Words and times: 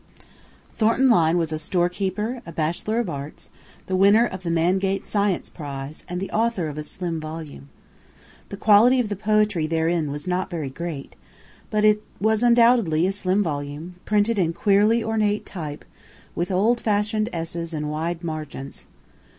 Thornton 0.73 1.09
Lyne 1.11 1.37
was 1.37 1.51
a 1.51 1.59
store 1.59 1.87
keeper, 1.87 2.41
a 2.43 2.51
Bachelor 2.51 2.97
of 2.97 3.07
Arts, 3.07 3.51
the 3.85 3.95
winner 3.95 4.25
of 4.25 4.41
the 4.41 4.49
Mangate 4.49 5.07
Science 5.07 5.47
Prize 5.47 6.05
and 6.09 6.19
the 6.19 6.31
author 6.31 6.67
of 6.67 6.79
a 6.79 6.81
slim 6.81 7.19
volume. 7.21 7.69
The 8.49 8.57
quality 8.57 8.99
of 8.99 9.09
the 9.09 9.15
poetry 9.15 9.67
therein 9.67 10.09
was 10.09 10.25
not 10.27 10.49
very 10.49 10.71
great 10.71 11.15
but 11.69 11.85
it 11.85 12.01
was 12.19 12.41
undoubtedly 12.41 13.05
a 13.05 13.11
slim 13.11 13.43
volume 13.43 13.97
printed 14.03 14.39
in 14.39 14.53
queerly 14.53 15.03
ornate 15.03 15.45
type 15.45 15.85
with 16.33 16.49
old 16.49 16.81
fashioned 16.81 17.29
esses 17.31 17.71
and 17.71 17.87
wide 17.91 18.23
margins. 18.23 18.87